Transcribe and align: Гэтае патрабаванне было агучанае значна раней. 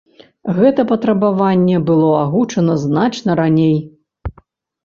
Гэтае 0.59 0.85
патрабаванне 0.91 1.77
было 1.89 2.09
агучанае 2.23 2.79
значна 2.85 3.31
раней. 3.41 3.77